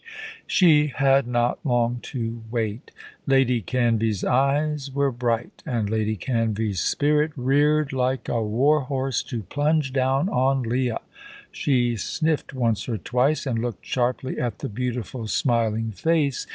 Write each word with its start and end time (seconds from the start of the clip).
She 0.47 0.87
had 0.87 1.27
not 1.27 1.63
long 1.63 1.99
to 2.05 2.41
wait. 2.49 2.89
Lady 3.27 3.61
Canvey's 3.61 4.23
eyes 4.23 4.89
were 4.89 5.11
bright, 5.11 5.61
and 5.63 5.91
Lady 5.91 6.17
Canvey's 6.17 6.79
spirit 6.79 7.31
reared 7.35 7.93
like 7.93 8.27
a 8.27 8.41
warhorse 8.41 9.21
to 9.21 9.43
plunge 9.43 9.93
down 9.93 10.27
on 10.27 10.63
Leah. 10.63 11.01
She 11.51 11.97
sniffed 11.97 12.51
once 12.51 12.89
or 12.89 12.97
twice, 12.97 13.45
and 13.45 13.59
looked 13.59 13.85
sharply 13.85 14.39
at 14.39 14.57
the 14.57 14.69
beautiful, 14.69 15.27
smiling 15.27 15.91
face. 15.91 16.47